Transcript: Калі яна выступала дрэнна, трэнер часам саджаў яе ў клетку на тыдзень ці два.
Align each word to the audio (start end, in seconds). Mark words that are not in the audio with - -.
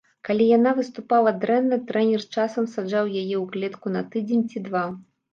Калі 0.27 0.45
яна 0.51 0.71
выступала 0.77 1.33
дрэнна, 1.43 1.77
трэнер 1.91 2.23
часам 2.35 2.65
саджаў 2.75 3.05
яе 3.21 3.37
ў 3.41 3.43
клетку 3.57 3.87
на 3.97 4.01
тыдзень 4.15 4.43
ці 4.53 4.63
два. 4.71 4.83